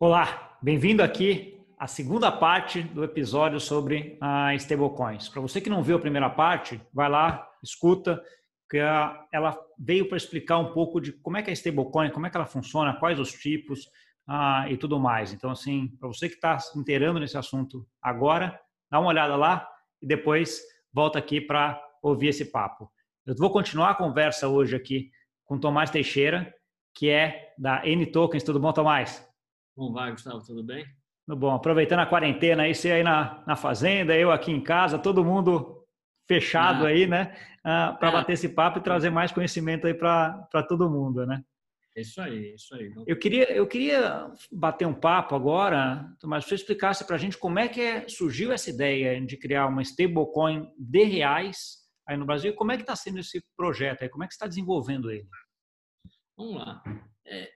[0.00, 5.28] Olá, bem-vindo aqui à segunda parte do episódio sobre a stablecoins.
[5.28, 8.22] Para você que não viu a primeira parte, vai lá, escuta,
[8.70, 12.28] que ela veio para explicar um pouco de como é que é a stablecoin, como
[12.28, 13.90] é que ela funciona, quais os tipos
[14.24, 15.32] ah, e tudo mais.
[15.32, 18.56] Então, assim, para você que está se inteirando nesse assunto agora,
[18.88, 19.68] dá uma olhada lá
[20.00, 20.62] e depois
[20.92, 22.88] volta aqui para ouvir esse papo.
[23.26, 25.10] Eu vou continuar a conversa hoje aqui
[25.44, 26.54] com Tomás Teixeira,
[26.94, 28.44] que é da N Tokens.
[28.44, 29.27] Tudo bom, Tomás?
[29.78, 30.44] Como vai, Gustavo?
[30.44, 30.84] Tudo bem?
[31.24, 31.54] Tudo bom.
[31.54, 35.86] Aproveitando a quarentena aí, você aí na, na fazenda, eu aqui em casa, todo mundo
[36.26, 36.88] fechado ah.
[36.88, 37.32] aí, né?
[37.62, 38.12] Ah, para ah.
[38.12, 41.44] bater esse papo e trazer mais conhecimento aí para todo mundo, né?
[41.96, 42.92] É isso aí, é isso aí.
[43.06, 47.60] Eu queria, eu queria bater um papo agora, mas você explicasse para a gente como
[47.60, 52.52] é que é, surgiu essa ideia de criar uma stablecoin de reais aí no Brasil.
[52.56, 54.08] Como é que está sendo esse projeto aí?
[54.08, 55.28] Como é que está desenvolvendo ele?
[56.36, 56.82] Vamos lá.
[57.24, 57.48] É,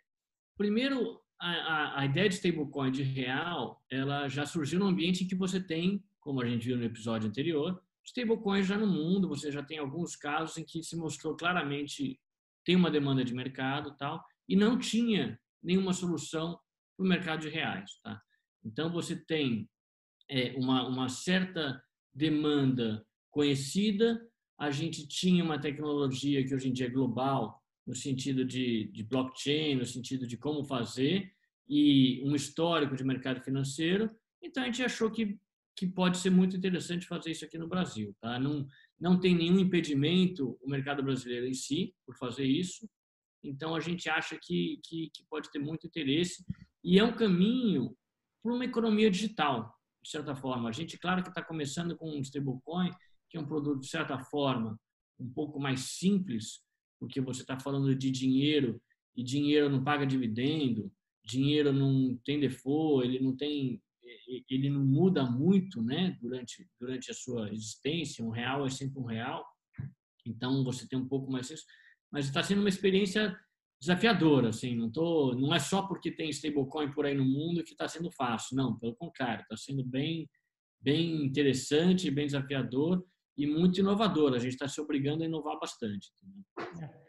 [0.57, 5.35] primeiro, a, a, ideia de stablecoin de real, ela já surgiu no ambiente em que
[5.35, 9.63] você tem, como a gente viu no episódio anterior, stablecoins já no mundo, você já
[9.63, 12.21] tem alguns casos em que se mostrou claramente
[12.65, 16.59] tem uma demanda de mercado tal, e não tinha nenhuma solução
[16.97, 17.99] para o mercado de reais.
[18.03, 18.21] Tá?
[18.65, 19.69] Então, você tem
[20.29, 21.83] é, uma, uma certa
[22.15, 24.21] demanda conhecida,
[24.59, 29.03] a gente tinha uma tecnologia que hoje em dia é global, no sentido de, de
[29.03, 31.33] blockchain, no sentido de como fazer,
[31.69, 34.11] e um histórico de mercado financeiro.
[34.43, 35.39] Então, a gente achou que,
[35.77, 38.15] que pode ser muito interessante fazer isso aqui no Brasil.
[38.21, 38.39] Tá?
[38.39, 38.67] Não,
[39.01, 42.89] não tem nenhum impedimento o mercado brasileiro em si por fazer isso.
[43.43, 46.45] Então, a gente acha que, que, que pode ter muito interesse.
[46.85, 47.97] E é um caminho
[48.43, 49.73] para uma economia digital,
[50.03, 50.69] de certa forma.
[50.69, 52.91] A gente, claro que está começando com um stablecoin,
[53.31, 54.79] que é um produto, de certa forma,
[55.19, 56.61] um pouco mais simples,
[57.03, 58.81] porque você está falando de dinheiro
[59.17, 60.89] e dinheiro não paga dividendo,
[61.27, 63.83] dinheiro não tem default, ele não tem,
[64.49, 66.17] ele não muda muito, né?
[66.23, 69.45] Durante durante a sua existência, um real é sempre um real.
[70.25, 71.65] Então você tem um pouco mais isso,
[72.09, 73.37] mas está sendo uma experiência
[73.81, 74.77] desafiadora, assim.
[74.77, 78.13] Não tô, não é só porque tem stablecoin por aí no mundo que está sendo
[78.13, 78.79] fácil, não.
[78.79, 80.31] Pelo contrário, está sendo bem
[80.81, 83.05] bem interessante, bem desafiador
[83.43, 84.35] e muito inovador.
[84.35, 86.13] A gente está se obrigando a inovar bastante.
[86.81, 87.03] É.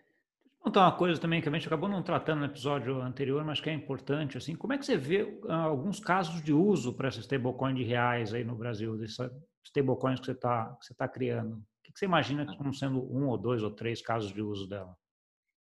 [0.59, 3.69] contar uma coisa também que a gente acabou não tratando no episódio anterior, mas que
[3.69, 4.37] é importante.
[4.37, 7.83] Assim, como é que você vê uh, alguns casos de uso para essa stablecoin de
[7.83, 9.31] reais aí no Brasil, dessas
[9.63, 11.57] stablecoins que você está tá criando?
[11.57, 14.67] O que, que você imagina como sendo um ou dois ou três casos de uso
[14.67, 14.97] dela?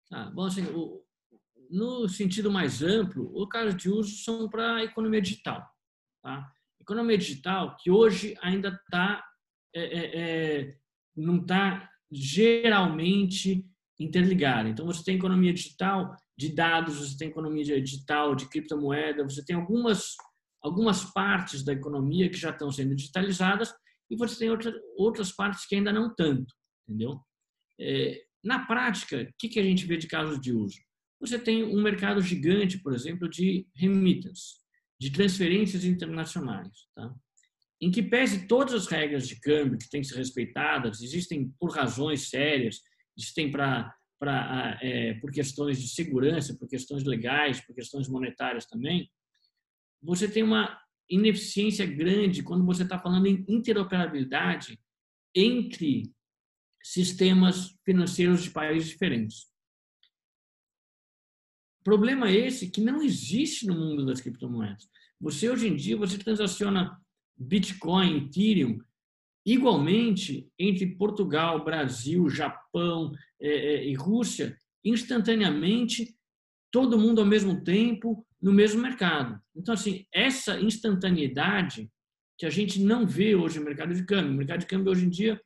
[0.09, 1.03] Ah, bom, assim, o,
[1.69, 5.67] no sentido mais amplo, os casos de uso são para a economia digital.
[6.21, 6.49] Tá?
[6.79, 9.21] Economia digital que hoje ainda está
[9.73, 10.77] é, é, é,
[11.15, 13.65] não está geralmente
[13.99, 14.69] interligada.
[14.69, 19.55] Então, você tem economia digital de dados, você tem economia digital de criptomoeda, você tem
[19.55, 20.15] algumas,
[20.61, 23.73] algumas partes da economia que já estão sendo digitalizadas
[24.09, 26.53] e você tem outra, outras partes que ainda não tanto,
[26.87, 27.21] entendeu?
[27.79, 30.77] É, na prática, o que, que a gente vê de casos de uso?
[31.19, 34.55] Você tem um mercado gigante, por exemplo, de remittance,
[34.99, 36.87] de transferências internacionais.
[36.95, 37.13] Tá?
[37.81, 41.71] Em que pese todas as regras de câmbio que têm que ser respeitadas, existem por
[41.71, 42.81] razões sérias,
[43.17, 49.09] existem para para é, por questões de segurança, por questões legais, por questões monetárias também,
[50.01, 54.79] você tem uma ineficiência grande quando você está falando em interoperabilidade
[55.35, 56.11] entre
[56.83, 59.51] sistemas financeiros de países diferentes.
[61.83, 64.89] Problema esse que não existe no mundo das criptomoedas.
[65.19, 66.99] Você hoje em dia você transaciona
[67.37, 68.79] Bitcoin, Ethereum,
[69.45, 76.15] igualmente entre Portugal, Brasil, Japão é, é, e Rússia, instantaneamente,
[76.71, 79.39] todo mundo ao mesmo tempo, no mesmo mercado.
[79.55, 81.89] Então, assim, essa instantaneidade
[82.41, 84.33] que a gente não vê hoje no mercado de câmbio.
[84.33, 85.39] O mercado de câmbio, hoje em dia,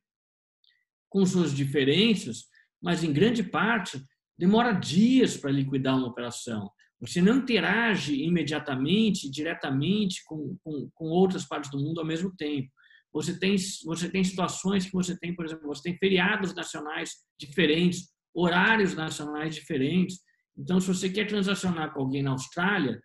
[1.09, 2.45] com suas diferenças,
[2.81, 4.01] mas em grande parte,
[4.37, 6.71] demora dias para liquidar uma operação.
[6.99, 12.69] Você não interage imediatamente, diretamente com, com, com, outras partes do mundo ao mesmo tempo.
[13.13, 13.55] Você tem,
[13.85, 19.55] você tem situações que você tem, por exemplo, você tem feriados nacionais diferentes, horários nacionais
[19.55, 20.19] diferentes.
[20.57, 23.01] Então, se você quer transacionar com alguém na Austrália,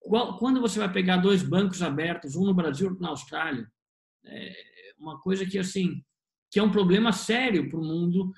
[0.00, 3.66] qual, quando você vai pegar dois bancos abertos, um no Brasil e outro na Austrália?
[4.26, 4.52] É
[4.98, 6.02] uma coisa que, assim,
[6.50, 8.32] que é um problema sério para o mundo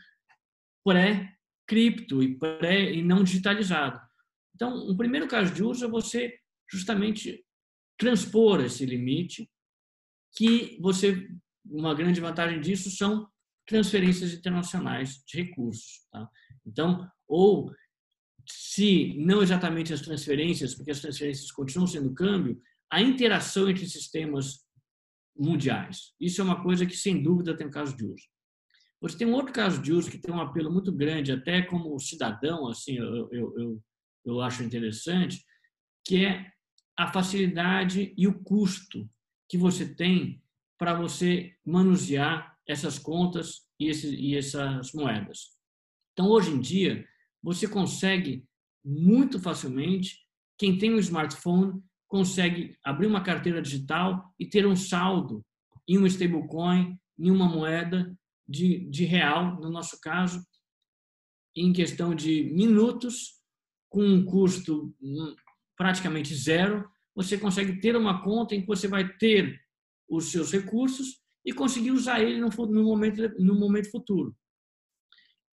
[0.85, 4.01] pré-cripto e, pré, e não digitalizado.
[4.57, 6.35] Então, um primeiro caso de uso é você
[6.69, 7.45] justamente
[7.99, 9.49] transpor esse limite,
[10.35, 11.29] que você,
[11.65, 13.29] uma grande vantagem disso são
[13.67, 16.07] transferências internacionais de recursos.
[16.11, 16.29] Tá?
[16.65, 17.71] Então, ou
[18.49, 22.59] se não exatamente as transferências, porque as transferências continuam sendo câmbio,
[22.91, 24.65] a interação entre sistemas
[25.37, 26.15] mundiais.
[26.19, 28.25] Isso é uma coisa que, sem dúvida, tem um caso de uso.
[29.03, 31.99] Você tem um outro caso de uso que tem um apelo muito grande, até como
[31.99, 33.83] cidadão, assim, eu, eu, eu,
[34.27, 35.45] eu acho interessante,
[36.05, 36.51] que é
[36.97, 39.09] a facilidade e o custo
[39.49, 40.43] que você tem
[40.79, 45.57] para você manusear essas contas e, e essas moedas.
[46.13, 47.07] Então, hoje em dia,
[47.43, 48.45] você consegue
[48.85, 50.19] muito facilmente,
[50.59, 55.45] quem tem um smartphone consegue abrir uma carteira digital e ter um saldo
[55.87, 58.17] em uma stablecoin, em uma moeda
[58.49, 60.45] de, de real, no nosso caso,
[61.55, 63.36] em questão de minutos,
[63.97, 65.35] com um custo hum,
[65.75, 69.59] praticamente zero, você consegue ter uma conta em que você vai ter
[70.07, 74.37] os seus recursos e conseguir usar ele no, no, momento, no momento futuro.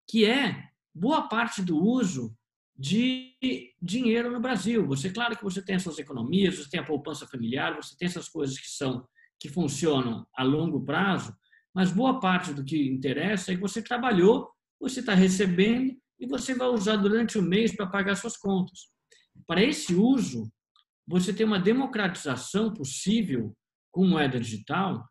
[0.06, 0.62] Que é
[0.94, 2.38] boa parte do uso
[2.78, 3.34] de
[3.82, 4.86] dinheiro no Brasil.
[4.88, 8.28] Você, claro que você tem essas economias, você tem a poupança familiar, você tem essas
[8.28, 9.08] coisas que são
[9.40, 11.34] que funcionam a longo prazo,
[11.74, 14.52] mas boa parte do que interessa é que você trabalhou,
[14.82, 18.88] você está recebendo e você vai usar durante o mês para pagar suas contas.
[19.46, 20.52] Para esse uso,
[21.06, 23.56] você tem uma democratização possível
[23.92, 25.08] com moeda digital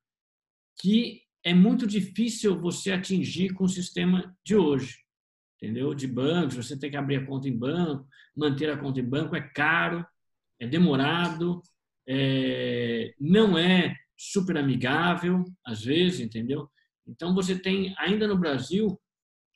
[0.80, 5.02] que é muito difícil você atingir com o sistema de hoje
[5.62, 5.94] entendeu?
[5.94, 8.04] De bancos, você tem que abrir a conta em banco,
[8.36, 10.04] manter a conta em banco é caro,
[10.58, 11.62] é demorado,
[12.08, 16.68] é, não é super amigável, às vezes, entendeu?
[17.06, 19.00] Então, você tem, ainda no Brasil,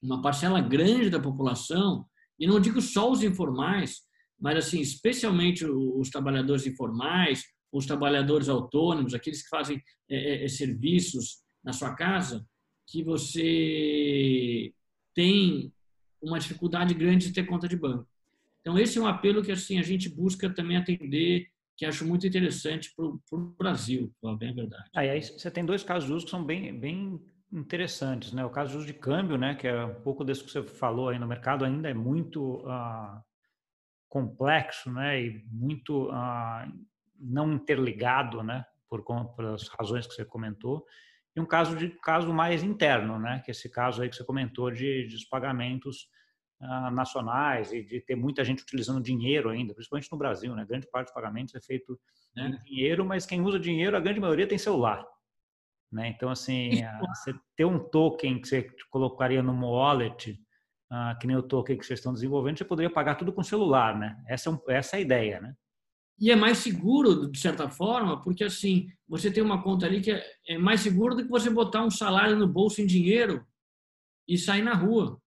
[0.02, 2.06] uma parcela grande da população,
[2.38, 4.02] e não digo só os informais,
[4.38, 11.38] mas, assim, especialmente os trabalhadores informais, os trabalhadores autônomos, aqueles que fazem é, é, serviços
[11.64, 12.46] na sua casa,
[12.86, 14.72] que você
[15.14, 15.72] tem
[16.22, 18.06] uma dificuldade grande de ter conta de banco.
[18.60, 22.26] Então, esse é um apelo que assim a gente busca também atender, que acho muito
[22.26, 24.90] interessante para o Brasil, para bem a verdade.
[24.94, 27.20] Aí, aí você tem dois casos que são bem, bem
[27.52, 28.44] interessantes, né?
[28.44, 31.08] O caso de uso de câmbio, né, que é um pouco desse que você falou
[31.08, 33.22] aí no mercado, ainda é muito uh,
[34.08, 36.72] complexo, né, e muito uh,
[37.18, 40.86] não interligado, né, por, por as razões que você comentou
[41.36, 43.42] e um caso de caso mais interno, né?
[43.44, 46.08] Que é esse caso aí que você comentou de, de pagamentos
[46.62, 50.64] uh, nacionais e de ter muita gente utilizando dinheiro ainda, principalmente no Brasil, né?
[50.64, 52.00] Grande parte dos pagamentos é feito
[52.38, 52.46] é.
[52.46, 55.06] em dinheiro, mas quem usa dinheiro, a grande maioria tem celular,
[55.96, 56.08] né?
[56.08, 60.38] Então assim, uh, você ter um token que você colocaria no wallet,
[60.92, 63.98] uh, que nem o token que vocês estão desenvolvendo, você poderia pagar tudo com celular,
[63.98, 64.22] né?
[64.28, 65.54] Essa é, um, essa é a ideia, né?
[66.18, 70.10] E é mais seguro, de certa forma, porque assim, você tem uma conta ali que
[70.10, 73.46] é, é mais seguro do que você botar um salário no bolso em dinheiro
[74.28, 75.20] e sair na rua.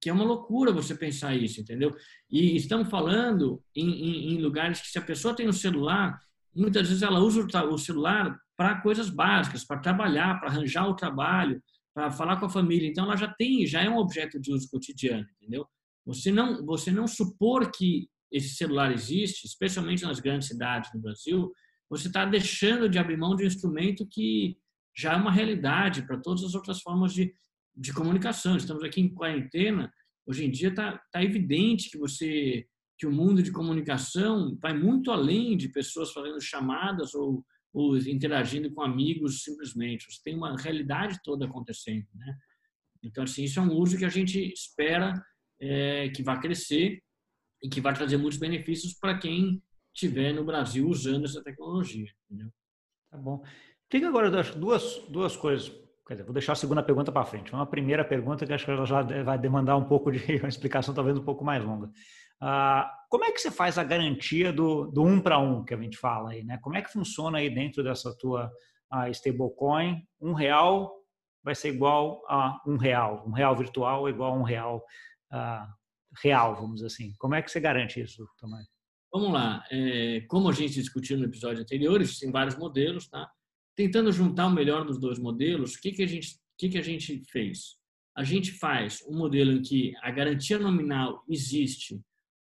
[0.00, 1.94] Que é uma loucura você pensar isso, entendeu?
[2.30, 6.18] E estamos falando em, em, em lugares que se a pessoa tem um celular,
[6.54, 11.62] muitas vezes ela usa o celular para coisas básicas, para trabalhar, para arranjar o trabalho,
[11.94, 12.86] para falar com a família.
[12.86, 15.66] Então ela já tem, já é um objeto de uso cotidiano, entendeu?
[16.04, 21.50] Você não, você não supor que esse celular existe, especialmente nas grandes cidades do Brasil,
[21.88, 24.58] você está deixando de abrir mão de um instrumento que
[24.94, 27.32] já é uma realidade para todas as outras formas de,
[27.74, 28.58] de comunicação.
[28.58, 29.90] Estamos aqui em quarentena,
[30.26, 32.66] hoje em dia está tá evidente que você
[32.98, 37.42] que o mundo de comunicação vai muito além de pessoas fazendo chamadas ou,
[38.06, 40.10] interagindo com amigos simplesmente.
[40.10, 42.36] Você tem uma realidade toda acontecendo, né?
[43.02, 45.14] Então, assim, isso é um uso que a gente espera
[45.60, 47.02] é, que vá crescer
[47.62, 49.62] e que vai trazer muitos benefícios para quem
[49.94, 52.10] estiver no Brasil usando essa tecnologia.
[52.26, 52.52] Entendeu?
[53.10, 53.42] Tá bom.
[53.90, 55.72] Fica agora duas, duas coisas.
[56.08, 57.52] Dizer, vou deixar a segunda pergunta para frente.
[57.52, 60.92] Uma primeira pergunta que acho que ela já vai demandar um pouco de uma explicação,
[60.92, 61.90] talvez um pouco mais longa.
[62.40, 65.76] Ah, como é que você faz a garantia do, do um para um que a
[65.76, 66.58] gente fala aí, né?
[66.62, 68.50] Como é que funciona aí dentro dessa tua
[69.10, 70.02] stablecoin?
[70.20, 70.92] Um real
[71.42, 74.84] vai ser igual a um real, um real virtual é igual a um real
[75.30, 75.68] ah,
[76.22, 77.14] real, vamos assim.
[77.18, 78.66] Como é que você garante isso, Tomás?
[79.12, 79.64] Vamos lá.
[79.70, 83.28] É, como a gente discutiu no episódio anterior, existem vários modelos, tá?
[83.76, 86.82] Tentando juntar o melhor dos dois modelos, o que, que, a, gente, que, que a
[86.82, 87.76] gente fez?
[88.16, 92.00] A gente faz um modelo em que a garantia nominal existe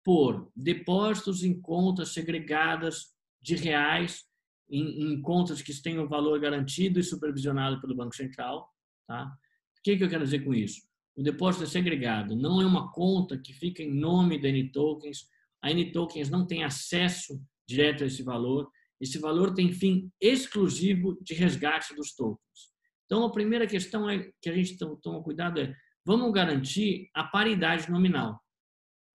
[0.04, 4.24] por depósitos em contas segregadas de reais,
[4.70, 8.68] em, em contas que o valor garantido e supervisionado pelo Banco Central.
[9.06, 9.26] Tá?
[9.26, 10.80] O que, que eu quero dizer com isso?
[11.16, 15.26] O depósito é segregado, não é uma conta que fica em nome da N-Tokens.
[15.62, 18.70] A N-Tokens não tem acesso direto a esse valor.
[19.00, 22.70] Esse valor tem fim exclusivo de resgate dos tokens.
[23.06, 27.90] Então, a primeira questão é que a gente toma cuidado é vamos garantir a paridade
[27.90, 28.40] nominal.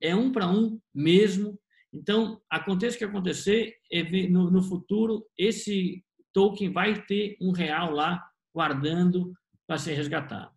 [0.02, 1.60] É um para um mesmo.
[1.94, 3.76] Então, aconteça o que acontecer,
[4.30, 8.24] no, futuro, esse token vai ter um real lá
[8.54, 9.34] guardando
[9.66, 10.54] para ser resgatado.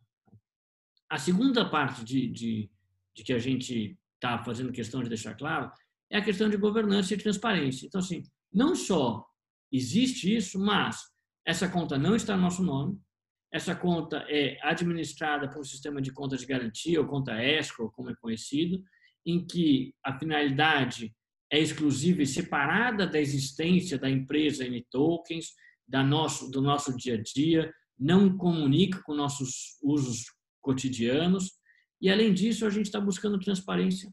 [1.09, 2.71] A segunda parte de, de,
[3.14, 5.71] de que a gente está fazendo questão de deixar claro
[6.11, 7.87] é a questão de governança e transparência.
[7.87, 9.25] Então, assim, não só
[9.71, 11.00] existe isso, mas
[11.47, 13.00] essa conta não está no nosso nome,
[13.52, 18.11] essa conta é administrada por um sistema de conta de garantia, ou conta escrow, como
[18.11, 18.83] é conhecido,
[19.28, 21.14] em que a finalidade
[21.52, 25.52] é exclusiva e separada da existência da empresa N tokens,
[25.87, 30.25] da nosso, do nosso dia a dia, não comunica com nossos usos
[30.62, 31.52] cotidianos.
[32.00, 34.11] E, além disso, a gente está buscando transparência.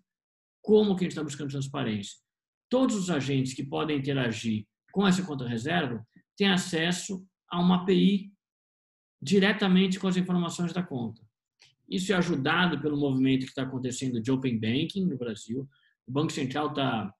[0.62, 2.18] Como que a gente está buscando transparência?
[2.70, 6.06] Todos os agentes que podem interagir com essa conta reserva
[6.36, 8.34] têm acesso a uma API
[9.22, 11.25] diretamente com as informações da conta.
[11.90, 15.68] Isso é ajudado pelo movimento que está acontecendo de Open Banking no Brasil.
[16.08, 17.14] O Banco Central está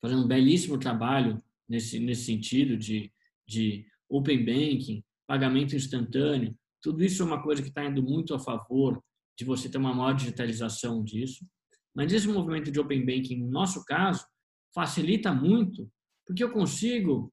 [0.00, 3.12] fazendo um belíssimo trabalho nesse, nesse sentido de,
[3.46, 6.56] de Open Banking, pagamento instantâneo.
[6.80, 9.02] Tudo isso é uma coisa que está indo muito a favor
[9.38, 11.46] de você ter uma maior digitalização disso.
[11.94, 14.26] Mas esse movimento de Open Banking, no nosso caso,
[14.74, 15.90] facilita muito,
[16.26, 17.32] porque eu consigo.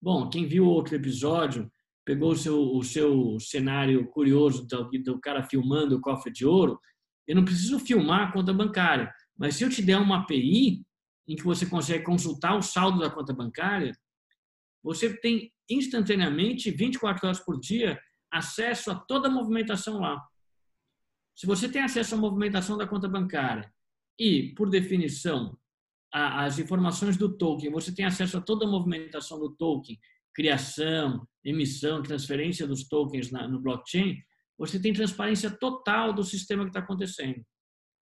[0.00, 1.70] Bom, quem viu outro episódio
[2.04, 6.78] pegou o seu, o seu cenário curioso do, do cara filmando o cofre de ouro.
[7.26, 10.84] Eu não preciso filmar a conta bancária, mas se eu te der uma API
[11.26, 13.92] em que você consegue consultar o saldo da conta bancária,
[14.82, 17.98] você tem instantaneamente, 24 horas por dia,
[18.30, 20.22] acesso a toda a movimentação lá.
[21.34, 23.72] Se você tem acesso à movimentação da conta bancária
[24.18, 25.58] e, por definição,
[26.12, 29.98] as informações do token, você tem acesso a toda a movimentação do token,
[30.34, 34.18] criação, emissão, transferência dos tokens no blockchain,
[34.58, 37.44] você tem transparência total do sistema que está acontecendo.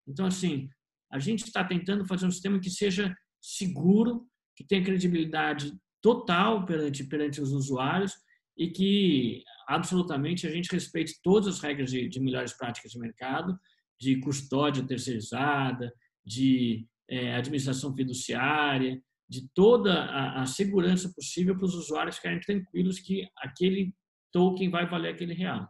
[0.07, 0.69] Então, assim,
[1.11, 7.05] a gente está tentando fazer um sistema que seja seguro, que tenha credibilidade total perante,
[7.05, 8.13] perante os usuários
[8.57, 13.59] e que absolutamente a gente respeite todas as regras de, de melhores práticas de mercado,
[14.01, 15.93] de custódia terceirizada,
[16.25, 23.01] de é, administração fiduciária, de toda a, a segurança possível para os usuários ficarem tranquilos
[23.01, 23.95] que aquele
[24.33, 25.69] token vai valer aquele real.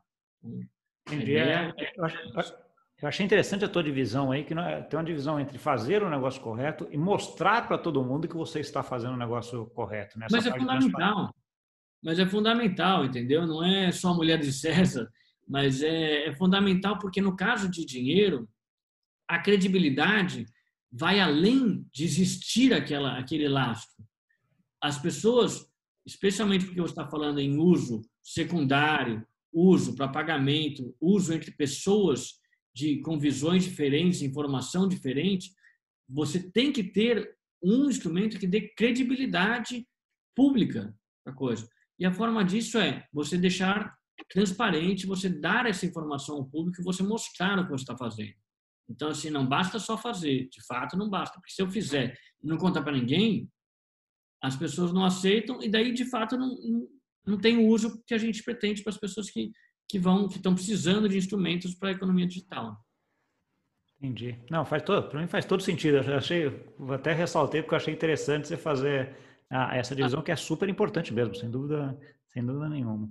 [1.07, 1.37] Entendi.
[1.37, 2.05] É, é, eu,
[3.03, 6.11] eu achei interessante a tua divisão aí, que é, tem uma divisão entre fazer o
[6.11, 10.19] negócio correto e mostrar para todo mundo que você está fazendo o negócio correto.
[10.19, 11.35] Nessa Mas é fundamental.
[12.03, 13.47] Mas é fundamental, entendeu?
[13.47, 15.11] Não é só a mulher de César,
[15.47, 18.49] mas é, é fundamental porque no caso de dinheiro,
[19.29, 20.47] a credibilidade
[20.91, 24.05] vai além de existir aquela, aquele lastro.
[24.81, 25.67] As pessoas,
[26.07, 32.35] especialmente porque você está falando em uso secundário, uso para pagamento, uso entre pessoas
[32.75, 35.51] de, com visões diferentes, informação diferente,
[36.09, 39.87] você tem que ter um instrumento que dê credibilidade
[40.35, 41.69] pública para a coisa.
[41.99, 43.97] E a forma disso é você deixar
[44.29, 48.35] transparente, você dar essa informação ao público e você mostrar o que você está fazendo.
[48.89, 52.47] Então, assim, não basta só fazer, de fato não basta, porque se eu fizer e
[52.47, 53.51] não contar para ninguém,
[54.43, 56.57] as pessoas não aceitam e daí, de fato, não,
[57.27, 59.51] não, tem o uso que a gente pretende para as pessoas que,
[59.89, 62.77] que vão, que estão precisando de instrumentos para a economia digital.
[63.99, 64.39] Entendi.
[64.51, 65.97] Não, faz todo, para mim faz todo sentido.
[65.97, 66.47] Eu achei,
[66.95, 69.17] até ressaltei porque eu achei interessante você fazer
[69.73, 73.09] essa divisão que é super importante mesmo, sem dúvida, sem dúvida nenhuma.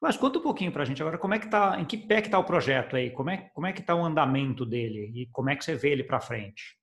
[0.00, 2.20] Mas conta um pouquinho para a gente agora como é que tá, em que pé
[2.20, 5.26] que está o projeto aí, como é, como é que está o andamento dele e
[5.32, 6.78] como é que você vê ele para frente?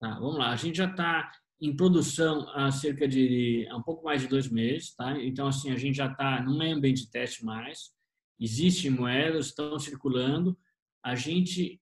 [0.00, 4.04] Tá, vamos lá, a gente já está em produção há cerca de há um pouco
[4.04, 5.16] mais de dois meses, tá?
[5.20, 7.90] Então assim a gente já está não é ambiente de teste mais,
[8.38, 10.56] existem moedas estão circulando,
[11.04, 11.80] a gente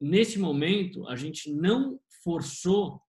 [0.00, 3.02] nesse momento a gente não forçou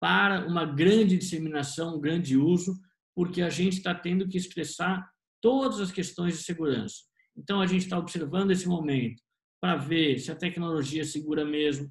[0.00, 2.78] para uma grande disseminação, um grande uso,
[3.14, 5.08] porque a gente está tendo que expressar
[5.40, 6.96] todas as questões de segurança.
[7.36, 9.22] Então, a gente está observando esse momento
[9.60, 11.90] para ver se a tecnologia é segura mesmo,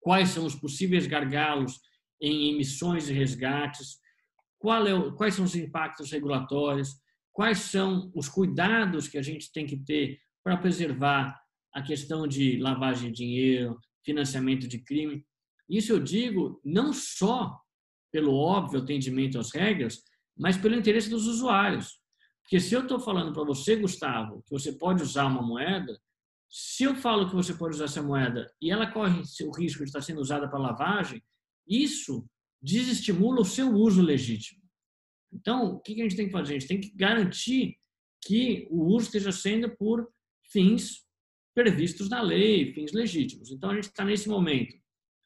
[0.00, 1.80] quais são os possíveis gargalos
[2.20, 3.98] em emissões e resgates,
[4.64, 6.90] é quais são os impactos regulatórios,
[7.32, 11.38] quais são os cuidados que a gente tem que ter para preservar
[11.72, 15.26] a questão de lavagem de dinheiro, financiamento de crime.
[15.68, 17.58] Isso eu digo não só
[18.12, 20.02] pelo óbvio atendimento às regras,
[20.38, 22.00] mas pelo interesse dos usuários.
[22.44, 25.98] Porque se eu estou falando para você, Gustavo, que você pode usar uma moeda,
[26.50, 29.88] se eu falo que você pode usar essa moeda e ela corre o risco de
[29.88, 31.22] estar sendo usada para lavagem,
[31.66, 32.28] isso
[32.62, 34.62] desestimula o seu uso legítimo.
[35.32, 36.54] Então, o que a gente tem que fazer?
[36.54, 37.76] A gente tem que garantir
[38.24, 40.08] que o uso esteja sendo por
[40.52, 41.02] fins
[41.54, 43.50] previstos na lei, fins legítimos.
[43.50, 44.76] Então, a gente está nesse momento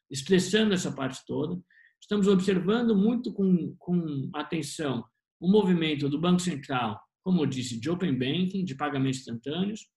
[0.09, 1.61] estressando essa parte toda.
[2.01, 5.03] Estamos observando muito com, com atenção
[5.39, 9.87] o movimento do Banco Central, como eu disse, de Open Banking, de pagamentos instantâneos,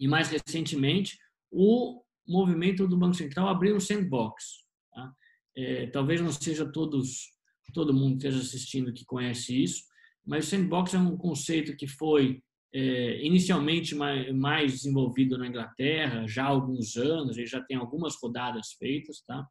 [0.00, 1.16] e mais recentemente,
[1.48, 4.64] o movimento do Banco Central abrir um sandbox.
[4.92, 5.12] Tá?
[5.56, 7.30] É, talvez não seja todos,
[7.72, 9.84] todo mundo que esteja assistindo que conhece isso,
[10.26, 12.42] mas o sandbox é um conceito que foi
[12.74, 18.16] é, inicialmente mais, mais, desenvolvido na Inglaterra, já há alguns anos, ele já tem algumas
[18.20, 19.46] rodadas feitas, tá?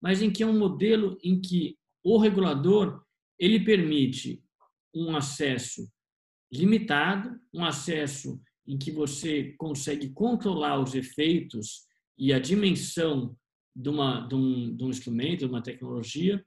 [0.00, 3.02] mas em que é um modelo em que o regulador
[3.38, 4.42] ele permite
[4.94, 5.86] um acesso
[6.52, 11.86] limitado, um acesso em que você consegue controlar os efeitos
[12.18, 13.36] e a dimensão
[13.74, 16.44] de, uma, de, um, de um instrumento, de uma tecnologia,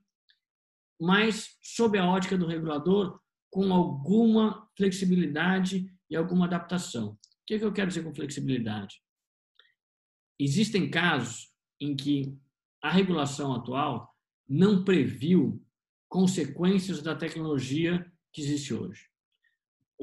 [0.99, 7.13] mas sob a ótica do regulador, com alguma flexibilidade e alguma adaptação.
[7.13, 9.01] O que, é que eu quero dizer com flexibilidade?
[10.39, 12.37] Existem casos em que
[12.81, 14.15] a regulação atual
[14.47, 15.63] não previu
[16.07, 19.10] consequências da tecnologia que existe hoje.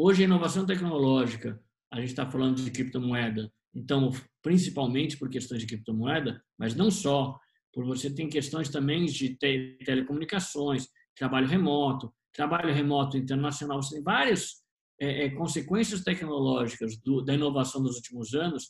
[0.00, 1.60] Hoje, a inovação tecnológica,
[1.92, 7.36] a gente está falando de criptomoeda, então, principalmente por questões de criptomoeda, mas não só,
[7.72, 9.36] por você tem questões também de
[9.84, 10.86] telecomunicações,
[11.16, 14.62] trabalho remoto, trabalho remoto internacional, você tem várias
[15.00, 18.68] é, é, consequências tecnológicas do, da inovação dos últimos anos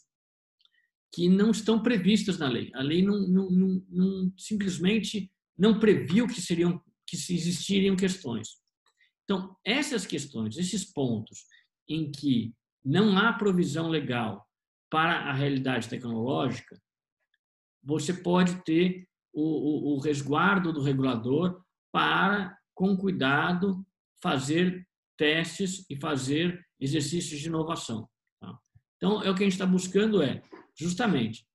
[1.15, 2.71] que não estão previstas na lei.
[2.75, 8.49] A lei não, não, não, não simplesmente não previu que seriam que existiriam questões.
[9.29, 11.45] Então, essas questões, esses pontos
[11.87, 14.49] em que não há provisão legal
[14.89, 16.81] para a realidade tecnológica,
[17.83, 23.87] você pode ter o, o, o resguardo do regulador para, com cuidado,
[24.23, 28.09] fazer testes e fazer exercícios de inovação.
[28.41, 28.59] Tá?
[28.97, 30.43] Então, é o que a gente está buscando é
[30.75, 31.47] justamente,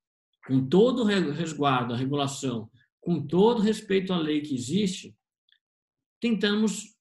[0.45, 2.69] com todo o resguardo, a regulação,
[3.01, 5.15] com todo respeito à lei que existe,
[6.21, 6.92] tentamos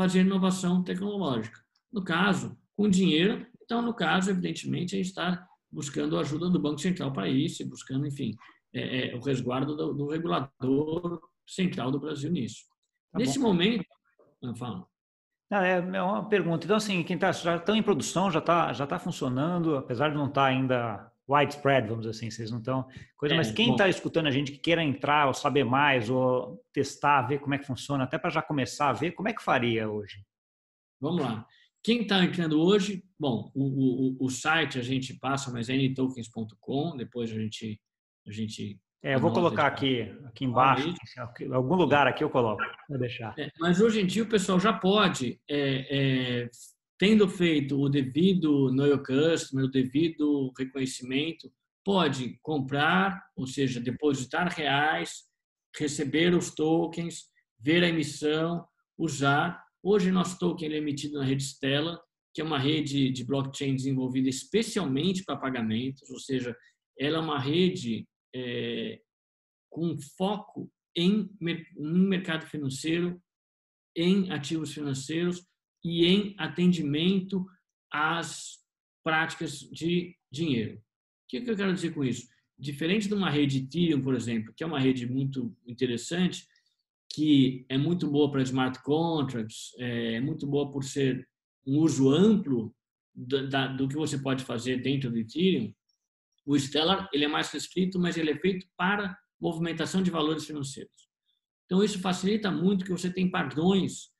[0.00, 1.60] fazer inovação tecnológica.
[1.92, 6.58] No caso, com dinheiro, então, no caso, evidentemente, a gente está buscando a ajuda do
[6.58, 8.34] Banco Central para isso, buscando, enfim,
[8.72, 12.64] é, é, o resguardo do, do, regulador central do Brasil nisso.
[13.12, 13.48] Tá Nesse bom.
[13.48, 13.84] momento,
[14.42, 14.88] eu falo.
[15.52, 16.64] É, é uma pergunta.
[16.64, 20.14] Então, assim, quem está já estão em produção, já está já tá funcionando, apesar de
[20.14, 23.72] não estar tá ainda widespread, vamos dizer assim, vocês não estão coisa, é, mas quem
[23.72, 27.58] está escutando a gente que queira entrar ou saber mais ou testar, ver como é
[27.58, 30.24] que funciona, até para já começar a ver, como é que faria hoje?
[31.00, 31.46] Vamos lá.
[31.82, 36.96] Quem está entrando hoje, bom, o, o, o, site a gente passa, mas é ntokens.com,
[36.96, 37.80] depois a gente
[38.26, 40.94] a gente é, eu vou colocar aqui, aqui embaixo,
[41.40, 43.34] em algum lugar aqui eu coloco, vou deixar.
[43.38, 46.50] É, mas hoje em dia o pessoal já pode é, é
[47.00, 51.50] tendo feito o devido know your customer, o devido reconhecimento,
[51.82, 55.24] pode comprar, ou seja, depositar reais,
[55.74, 57.24] receber os tokens,
[57.58, 58.66] ver a emissão,
[58.98, 59.64] usar.
[59.82, 61.98] Hoje, nosso token é emitido na rede Stella,
[62.34, 66.54] que é uma rede de blockchain desenvolvida especialmente para pagamentos, ou seja,
[66.98, 69.00] ela é uma rede é,
[69.70, 73.18] com foco em, em mercado financeiro,
[73.96, 75.49] em ativos financeiros
[75.82, 77.46] e em atendimento
[77.90, 78.58] às
[79.02, 80.76] práticas de dinheiro.
[80.76, 80.82] O
[81.28, 82.28] que, eu quero dizer com isso?
[82.58, 86.46] Diferente de uma rede Ethereum, por exemplo, que é uma rede muito interessante,
[87.12, 91.26] que é muito boa para smart contracts, é muito boa por ser
[91.66, 92.74] um uso amplo
[93.14, 95.72] do, da, do que você pode fazer dentro do Ethereum,
[96.46, 101.08] o Stellar ele é mais restrito, mas ele é feito para movimentação de valores financeiros.
[101.64, 104.10] Então, isso facilita muito que você tem padrões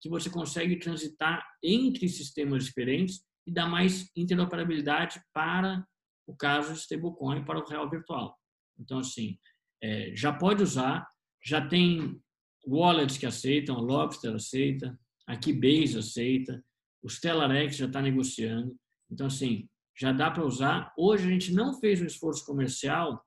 [0.00, 5.86] que você consegue transitar entre sistemas diferentes e dá mais interoperabilidade para
[6.26, 8.36] o caso stablecoin, para o real virtual.
[8.78, 9.38] Então, assim,
[9.82, 11.06] é, já pode usar,
[11.44, 12.20] já tem
[12.66, 16.62] wallets que aceitam, a Lobster aceita, a Keybase aceita,
[17.02, 18.76] o StellarX já está negociando.
[19.10, 20.92] Então, assim, já dá para usar.
[20.96, 23.22] Hoje a gente não fez um esforço comercial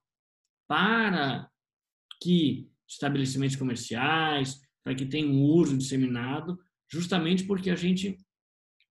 [0.67, 1.49] para
[2.21, 6.59] que estabelecimentos comerciais, para que tenha um uso disseminado,
[6.91, 8.17] justamente porque a gente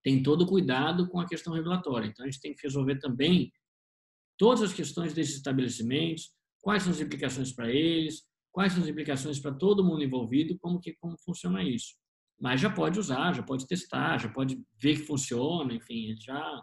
[0.02, 2.06] tem todo o cuidado com a questão regulatória.
[2.06, 3.52] Então, a gente tem que resolver também
[4.36, 9.38] todas as questões desses estabelecimentos, quais são as implicações para eles, quais são as implicações
[9.38, 11.94] para todo mundo envolvido, como que como funciona isso.
[12.40, 16.62] Mas já pode usar, já pode testar, já pode ver que funciona, enfim, já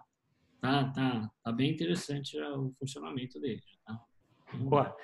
[0.60, 3.64] tá tá, tá bem interessante o funcionamento dele.
[3.86, 4.00] Tá?
[4.58, 4.96] Boa.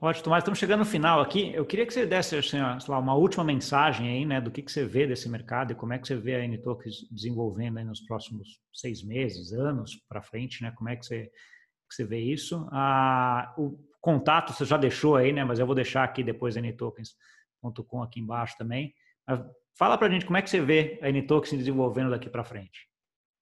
[0.00, 0.42] Ótimo, Tomás.
[0.42, 1.52] Estamos chegando no final aqui.
[1.52, 4.70] Eu queria que você desse assim, lá, uma última mensagem aí, né, do que, que
[4.70, 8.60] você vê desse mercado e como é que você vê a Nitokens desenvolvendo nos próximos
[8.72, 10.70] seis meses, anos para frente, né?
[10.76, 12.68] Como é que você, que você vê isso?
[12.70, 15.44] Ah, o, contato você já deixou aí, né?
[15.44, 18.94] Mas eu vou deixar aqui depois ntokens.com aqui embaixo também.
[19.26, 19.40] Mas
[19.76, 22.88] fala para a gente como é que você vê a se desenvolvendo daqui para frente.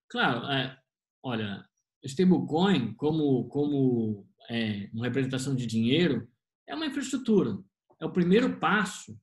[0.09, 0.75] Claro, é,
[1.23, 1.63] olha,
[2.03, 6.27] stablecoin como como é, uma representação de dinheiro
[6.67, 7.59] é uma infraestrutura.
[8.01, 9.19] É o primeiro passo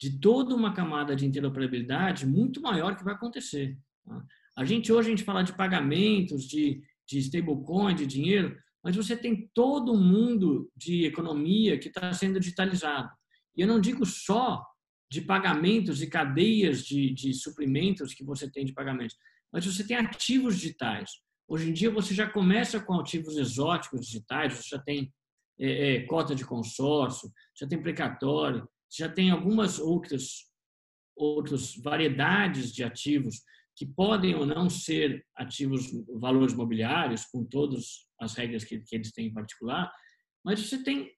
[0.00, 3.76] de toda uma camada de interoperabilidade muito maior que vai acontecer.
[4.04, 4.24] Tá?
[4.56, 9.16] A gente hoje a gente fala de pagamentos, de, de stablecoin, de dinheiro, mas você
[9.16, 13.10] tem todo um mundo de economia que está sendo digitalizado.
[13.56, 14.64] E eu não digo só
[15.10, 19.16] de pagamentos e cadeias de, de suprimentos que você tem de pagamentos,
[19.52, 21.10] mas você tem ativos digitais.
[21.48, 25.12] Hoje em dia você já começa com ativos exóticos digitais, você já tem
[25.58, 30.50] é, é, cota de consórcio, já tem precatório, já tem algumas outras,
[31.16, 33.42] outras variedades de ativos
[33.76, 39.12] que podem ou não ser ativos valores mobiliários, com todas as regras que, que eles
[39.12, 39.92] têm em particular,
[40.44, 41.12] mas você tem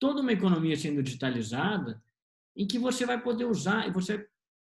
[0.00, 2.02] toda uma economia sendo digitalizada
[2.56, 4.26] em que você vai poder usar, e você vai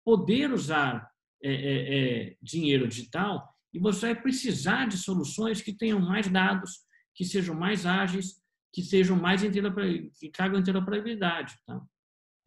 [0.03, 1.07] poder usar
[1.41, 6.79] é, é, é, dinheiro digital e você vai precisar de soluções que tenham mais dados,
[7.15, 8.41] que sejam mais ágeis,
[8.73, 11.55] que sejam mais que tragam interoperabilidade.
[11.65, 11.81] Tá?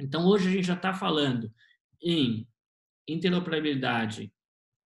[0.00, 1.52] Então, hoje a gente já está falando
[2.02, 2.46] em
[3.08, 4.32] interoperabilidade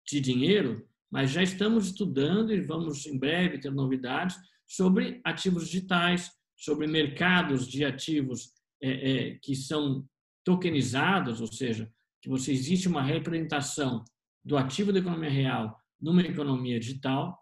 [0.07, 6.31] de dinheiro, mas já estamos estudando e vamos em breve ter novidades sobre ativos digitais,
[6.55, 10.07] sobre mercados de ativos é, é, que são
[10.43, 14.03] tokenizados, ou seja, que você existe uma representação
[14.43, 17.37] do ativo da economia real numa economia digital.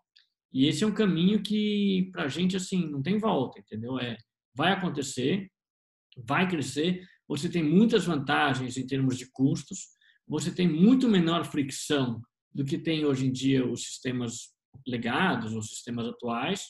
[0.54, 3.98] E esse é um caminho que para a gente assim não tem volta, entendeu?
[4.00, 4.18] É
[4.56, 5.52] vai acontecer,
[6.18, 7.04] vai crescer.
[7.28, 9.88] Você tem muitas vantagens em termos de custos.
[10.28, 12.22] Você tem muito menor fricção
[12.54, 14.54] do que tem hoje em dia os sistemas
[14.88, 16.68] legados, os sistemas atuais.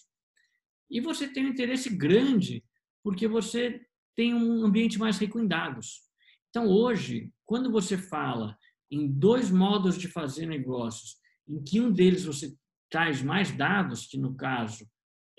[0.90, 2.64] E você tem um interesse grande
[3.04, 3.82] porque você
[4.16, 6.02] tem um ambiente mais rico em dados.
[6.50, 8.56] Então, hoje, quando você fala
[8.90, 11.18] em dois modos de fazer negócios,
[11.48, 12.56] em que um deles você
[12.94, 14.88] traz mais dados, que no caso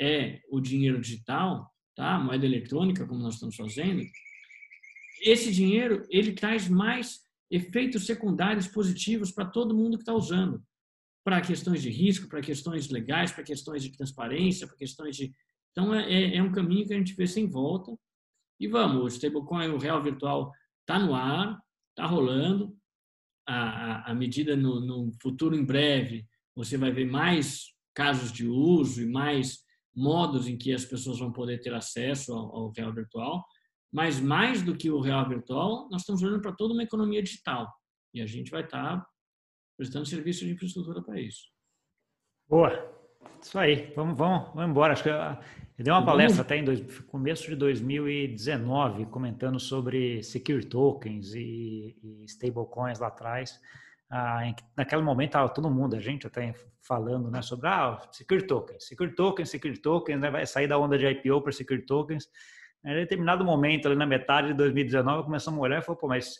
[0.00, 2.18] é o dinheiro digital, tá?
[2.18, 4.02] moeda eletrônica, como nós estamos fazendo,
[5.22, 10.60] esse dinheiro ele traz mais efeitos secundários positivos para todo mundo que está usando,
[11.24, 15.32] para questões de risco, para questões legais, para questões de transparência, para questões de.
[15.70, 17.96] Então, é, é, é um caminho que a gente vê sem volta.
[18.58, 21.56] E vamos, o stablecoin, o real virtual, está no ar,
[21.90, 22.76] está rolando.
[23.46, 29.02] A, a, medida no, no futuro em breve, você vai ver mais casos de uso
[29.02, 29.64] e mais
[29.94, 33.44] modos em que as pessoas vão poder ter acesso ao, ao real virtual.
[33.92, 37.72] Mas mais do que o real virtual, nós estamos olhando para toda uma economia digital.
[38.12, 39.06] E a gente vai estar tá
[39.76, 41.44] prestando serviço de infraestrutura para isso.
[42.48, 42.92] Boa.
[43.40, 43.92] Isso aí.
[43.94, 44.92] Vamos, vamos, vamos embora.
[44.92, 50.64] Acho que eu dei uma palestra até em dois, começo de 2019 comentando sobre secure
[50.64, 53.60] tokens e, e stablecoins lá atrás.
[54.16, 58.46] Ah, em, naquele momento estava todo mundo, a gente até falando né, sobre ah, secure
[58.46, 62.28] tokens, secure tokens, secure tokens, né, vai sair da onda de IPO para secure tokens.
[62.84, 66.38] Em determinado momento, ali na metade de 2019, começamos a olhar e falou, pô, mas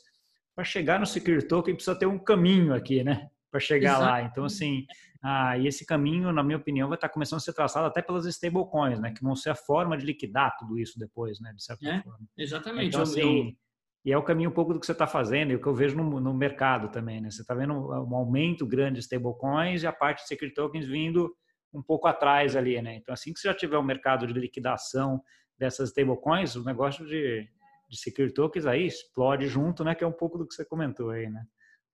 [0.55, 3.29] para chegar no Secure Token precisa ter um caminho aqui, né?
[3.51, 4.05] Para chegar Exato.
[4.05, 4.23] lá.
[4.23, 4.87] Então, assim,
[5.23, 8.01] ah, e esse caminho, na minha opinião, vai estar tá começando a ser traçado até
[8.03, 9.13] pelas stablecoins, né?
[9.13, 11.53] Que vão ser a forma de liquidar tudo isso depois, né?
[11.55, 12.21] De certa é, forma.
[12.37, 12.89] Exatamente.
[12.89, 13.57] Então, assim,
[14.05, 15.75] e é o caminho um pouco do que você está fazendo e o que eu
[15.75, 17.31] vejo no, no mercado também, né?
[17.31, 21.35] Você está vendo um aumento grande de stablecoins e a parte de security tokens vindo
[21.73, 22.97] um pouco atrás ali, né?
[22.97, 25.23] Então, assim que você já tiver um mercado de liquidação
[25.59, 27.49] dessas stablecoins, o negócio de,
[27.89, 29.95] de security tokens aí explode junto, né?
[29.95, 31.43] Que é um pouco do que você comentou aí, né?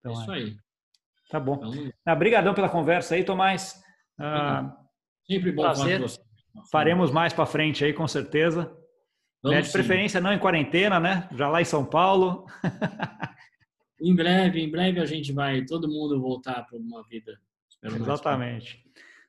[0.00, 0.56] Então, é isso aí.
[1.30, 1.60] Tá bom.
[1.64, 3.80] Então, ah, brigadão pela conversa aí, Tomás.
[4.18, 4.76] Ah,
[5.24, 5.84] Sempre bom prazer.
[5.84, 6.20] falar com você.
[6.72, 8.76] Faremos mais para frente aí, com certeza.
[9.42, 11.28] Vamos de preferência não em quarentena, né?
[11.32, 12.44] Já lá em São Paulo.
[14.00, 17.38] em breve, em breve a gente vai todo mundo voltar para uma vida.
[17.82, 18.84] Exatamente.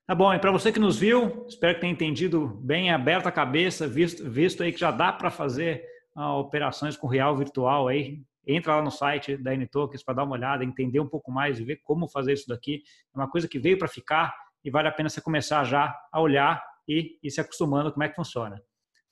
[0.05, 3.31] Tá bom, e para você que nos viu, espero que tenha entendido bem, aberto a
[3.31, 8.21] cabeça, visto, visto aí que já dá para fazer ah, operações com real virtual aí.
[8.45, 11.63] Entra lá no site da N-Tokens para dar uma olhada, entender um pouco mais e
[11.63, 12.83] ver como fazer isso daqui.
[13.15, 16.19] É uma coisa que veio para ficar e vale a pena você começar já a
[16.19, 18.61] olhar e ir se acostumando como é que funciona.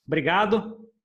[0.06, 0.89] Obrigado